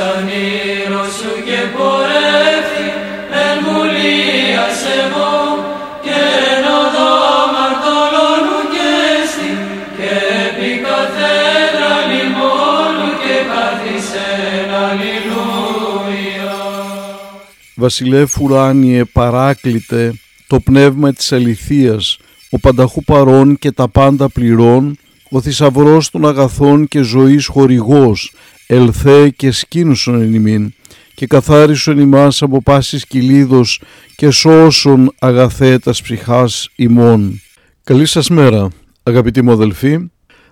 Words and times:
Μακάριος 0.00 0.16
ανήρος 0.16 1.12
σου 1.18 1.34
και 1.46 1.60
πορεύτη 1.76 2.86
εν 3.44 3.56
βουλίας 3.64 4.78
εγώ 5.00 5.34
και 6.04 6.18
εν 6.52 6.64
οδό 6.80 7.14
μαρτωλώνου 7.54 8.60
και 8.74 8.92
στη 9.30 9.50
και 9.96 10.12
επί 10.46 10.70
καθένα 10.86 11.90
λιμόνου 12.10 13.10
και 13.22 13.36
καθισεν 13.52 14.70
αλληλούια. 14.84 16.58
Βασιλεύ 17.74 18.26
ουράνιε 18.40 19.04
παράκλητε 19.04 20.14
το 20.46 20.60
πνεύμα 20.60 21.12
της 21.12 21.32
αληθείας, 21.32 22.18
ο 22.50 22.58
πανταχού 22.58 23.04
παρών 23.04 23.58
και 23.58 23.72
τα 23.72 23.88
πάντα 23.88 24.28
πληρών, 24.28 24.98
ο 25.30 25.40
θησαυρός 25.40 26.10
των 26.10 26.26
αγαθών 26.26 26.88
και 26.88 27.00
ζωής 27.00 27.46
χορηγός, 27.46 28.32
ελθέ 28.72 29.28
και 29.28 29.50
σκήνουσον 29.50 30.20
εν 30.20 30.34
ημίν, 30.34 30.72
και 31.14 31.26
καθάρισον 31.26 31.98
ημάς 31.98 32.42
από 32.42 32.62
πάσης 32.62 33.06
κυλίδος 33.06 33.82
και 34.16 34.30
σώσον 34.30 35.14
αγαθέτας 35.18 36.02
ψυχάς 36.02 36.68
ημών. 36.76 37.40
Καλή 37.84 38.06
σας 38.06 38.28
μέρα, 38.28 38.68
αγαπητοί 39.02 39.42
μου 39.42 39.52
αδελφοί. 39.52 40.10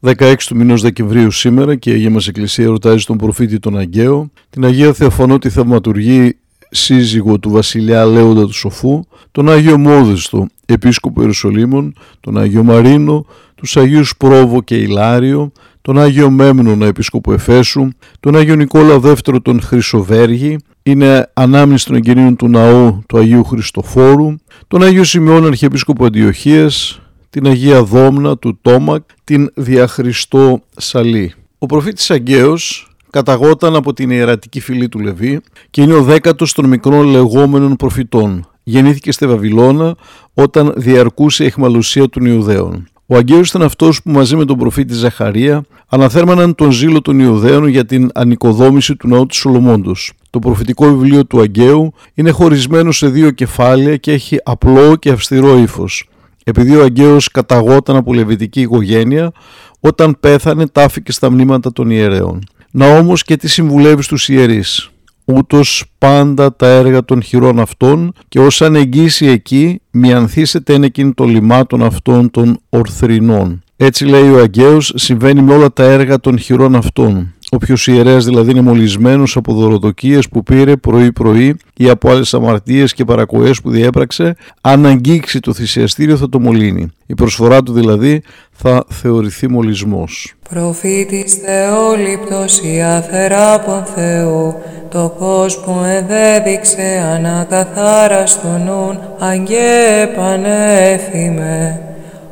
16 0.00 0.34
του 0.46 0.56
μηνός 0.56 0.82
Δεκεμβρίου 0.82 1.30
σήμερα 1.30 1.74
και 1.74 1.90
η 1.90 1.92
Αγία 1.92 2.10
μας 2.10 2.28
Εκκλησία 2.28 2.66
ρωτάζει 2.66 3.04
τον 3.04 3.16
προφήτη 3.16 3.58
τον 3.58 3.78
Αγγαίο, 3.78 4.30
την 4.50 4.64
Αγία 4.64 4.92
Θεοφανώτη 4.92 5.48
Θαυματουργή 5.48 6.36
σύζυγο 6.70 7.38
του 7.38 7.50
βασιλιά 7.50 8.04
Λέοντα 8.04 8.44
του 8.46 8.54
Σοφού, 8.54 9.04
τον 9.30 9.50
Άγιο 9.50 9.78
Μόδεστο, 9.78 10.46
επίσκοπο 10.66 11.20
Ιερουσαλήμων, 11.20 11.94
τον 12.20 12.38
Άγιο 12.38 12.62
Μαρίνο, 12.62 13.26
τους 13.54 13.76
Αγίους 13.76 14.16
Πρόβο 14.16 14.62
και 14.62 14.76
Ηλάριο, 14.76 15.52
τον 15.82 15.98
Άγιο 15.98 16.30
Μέμνονα 16.30 16.86
επίσκοπο 16.86 17.32
Εφέσου, 17.32 17.88
τον 18.20 18.36
Άγιο 18.36 18.54
Νικόλα 18.54 18.98
Δεύτερο 18.98 19.40
τον 19.40 19.60
Χρυσοβέργη, 19.60 20.56
είναι 20.82 21.30
ανάμνηση 21.34 21.86
των 21.86 21.94
εγγενείων 21.94 22.36
του 22.36 22.48
ναού 22.48 23.02
του 23.06 23.18
Αγίου 23.18 23.44
Χριστοφόρου, 23.44 24.34
τον 24.68 24.82
Άγιο 24.82 25.04
Σημειών 25.04 25.46
Αρχιεπίσκοπο 25.46 26.04
Αντιοχίας, 26.04 27.00
την 27.30 27.46
Αγία 27.46 27.82
Δόμνα 27.82 28.38
του 28.38 28.58
Τόμακ, 28.62 29.02
την 29.24 29.50
Διαχριστό 29.54 30.60
Σαλή. 30.76 31.34
Ο 31.58 31.66
προφήτης 31.66 32.10
Αγγαίος 32.10 32.90
καταγόταν 33.10 33.76
από 33.76 33.92
την 33.92 34.10
ιερατική 34.10 34.60
φυλή 34.60 34.88
του 34.88 34.98
Λεβί 34.98 35.40
και 35.70 35.82
είναι 35.82 35.94
ο 35.94 36.02
δέκατος 36.02 36.52
των 36.52 36.68
μικρών 36.68 37.06
λεγόμενων 37.06 37.76
προφητών. 37.76 38.48
Γεννήθηκε 38.62 39.12
στη 39.12 39.26
Βαβυλώνα 39.26 39.94
όταν 40.34 40.72
διαρκούσε 40.76 41.44
η 41.44 41.46
εχμαλουσία 41.46 42.08
των 42.08 42.24
Ιουδαίων. 42.24 42.88
Ο 43.12 43.16
Αγγέος 43.16 43.48
ήταν 43.48 43.62
αυτός 43.62 44.02
που 44.02 44.10
μαζί 44.10 44.36
με 44.36 44.44
τον 44.44 44.58
προφήτη 44.58 44.94
Ζαχαρία 44.94 45.62
αναθέρμαναν 45.88 46.54
τον 46.54 46.70
ζήλο 46.70 47.00
των 47.00 47.18
Ιουδαίων 47.18 47.66
για 47.66 47.84
την 47.84 48.10
ανοικοδόμηση 48.14 48.96
του 48.96 49.08
ναού 49.08 49.26
του 49.26 49.34
Σολομόντος. 49.34 50.12
Το 50.30 50.38
προφητικό 50.38 50.86
βιβλίο 50.86 51.26
του 51.26 51.40
Αγγαίου 51.40 51.92
είναι 52.14 52.30
χωρισμένο 52.30 52.92
σε 52.92 53.08
δύο 53.08 53.30
κεφάλαια 53.30 53.96
και 53.96 54.12
έχει 54.12 54.38
απλό 54.44 54.96
και 54.96 55.10
αυστηρό 55.10 55.58
ύφος. 55.58 56.08
Επειδή 56.44 56.76
ο 56.76 56.82
Αγγέος 56.82 57.30
καταγόταν 57.30 57.96
από 57.96 58.14
λεβητική 58.14 58.60
οικογένεια, 58.60 59.32
όταν 59.80 60.16
πέθανε 60.20 60.66
τάφηκε 60.66 61.12
στα 61.12 61.30
μνήματα 61.30 61.72
των 61.72 61.90
ιερέων. 61.90 62.44
Να 62.70 62.98
όμως 62.98 63.22
και 63.22 63.36
τι 63.36 63.48
συμβουλεύεις 63.48 64.04
στους 64.04 64.28
ιερείς. 64.28 64.90
Ούτως 65.36 65.84
πάντα 65.98 66.56
τα 66.56 66.66
έργα 66.66 67.04
των 67.04 67.22
χειρών 67.22 67.60
αυτών 67.60 68.12
και 68.28 68.40
ως 68.40 68.62
ανεγγύσει 68.62 69.26
εκεί 69.26 69.80
μιανθήσετε 69.90 70.74
εν 70.74 70.82
εκείνη 70.82 71.12
των 71.12 71.28
λιμάτων 71.28 71.82
αυτών 71.82 72.30
των 72.30 72.58
ορθρινών. 72.68 73.62
Έτσι 73.76 74.04
λέει 74.04 74.30
ο 74.30 74.38
Αγγέος 74.38 74.92
συμβαίνει 74.96 75.42
με 75.42 75.54
όλα 75.54 75.72
τα 75.72 75.82
έργα 75.82 76.20
των 76.20 76.38
χειρών 76.38 76.76
αυτών. 76.76 77.34
Όποιος 77.52 77.86
ιερέας 77.86 78.24
δηλαδή 78.24 78.50
είναι 78.50 78.60
μολυσμένος 78.60 79.36
από 79.36 79.52
δωροδοκίες 79.54 80.28
που 80.28 80.42
πήρε 80.42 80.76
πρωί-πρωί 80.76 81.56
ή 81.76 81.88
από 81.88 82.10
άλλες 82.10 82.34
αμαρτίες 82.34 82.94
και 82.94 83.04
παρακοές 83.04 83.60
που 83.60 83.70
διέπραξε, 83.70 84.36
αν 84.60 84.86
αγγίξει 84.86 85.40
το 85.40 85.52
θυσιαστήριο 85.52 86.16
θα 86.16 86.28
το 86.28 86.40
μολύνει. 86.40 86.88
Η 87.06 87.14
προσφορά 87.14 87.62
του 87.62 87.72
δηλαδή 87.72 88.22
θα 88.52 88.84
θεωρηθεί 88.88 89.48
μολυσμός. 89.48 90.34
Προφήτης 90.48 91.34
Θεόληπτος 91.34 92.58
η 92.58 92.82
αθεράπων 92.82 93.84
Θεού, 93.84 94.54
το 94.90 95.14
κόσμο 95.18 95.80
εδέδειξε 95.84 97.02
ανακαθάραστον 97.14 98.62
νουν, 98.64 98.98
αγγέ 99.18 100.06
πανέθιμε. 100.16 101.80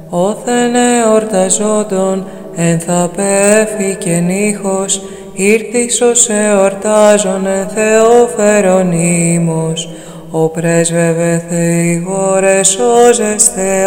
Όθεν 0.08 0.74
εορταζόντων 0.74 2.24
εν 2.60 2.80
θα 2.80 3.10
πέφει 3.16 3.96
και 3.98 4.18
νύχος, 4.18 5.02
ήρθις 5.34 6.00
ως 6.00 6.28
εορτάζον 6.28 7.46
εν 7.46 7.68
Θεόφερον 7.68 8.92
ήμος, 8.92 9.88
ο 10.30 10.48
πρέσβευε 10.48 11.44
Θεηγόρε 11.48 12.62
σώζεστε 12.62 13.86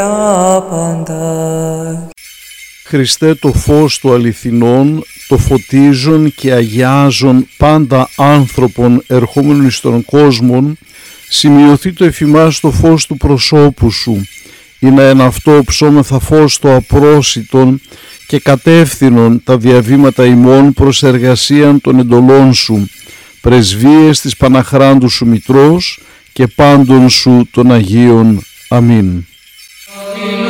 άπαντα. 0.55 2.07
Χριστέ 2.83 3.35
το 3.35 3.53
φως 3.53 3.99
του 3.99 4.13
αληθινών, 4.13 5.03
το 5.27 5.37
φωτίζουν 5.37 6.33
και 6.35 6.51
αγιάζουν 6.51 7.47
πάντα 7.57 8.09
άνθρωπον 8.17 9.03
ερχόμενων 9.07 9.65
εις 9.65 9.79
τον 9.79 10.05
κόσμο, 10.05 10.73
σημειωθεί 11.29 11.93
το 11.93 12.05
εφημάς 12.05 12.59
το 12.59 12.71
φως 12.71 13.05
του 13.05 13.17
προσώπου 13.17 13.91
σου, 13.91 14.25
είναι 14.79 15.09
ένα 15.09 15.25
αυτό 15.25 15.61
ψώμεθα 15.65 16.19
φως 16.19 16.59
το 16.59 16.75
απρόσιτον 16.75 17.81
και 18.31 18.39
κατεύθυνον 18.39 19.43
τα 19.43 19.57
διαβήματα 19.57 20.25
ημών 20.25 20.73
προς 20.73 21.03
εργασίαν 21.03 21.81
των 21.81 21.99
εντολών 21.99 22.53
σου, 22.53 22.89
πρεσβείες 23.41 24.21
της 24.21 24.37
Παναχράντου 24.37 25.09
σου 25.09 25.27
Μητρός 25.27 25.99
και 26.33 26.47
πάντων 26.47 27.09
σου 27.09 27.47
των 27.51 27.71
Αγίων. 27.71 28.43
Αμήν. 28.69 29.25
Αλληλούια, 30.13 30.37
αλληλούια, 30.37 30.40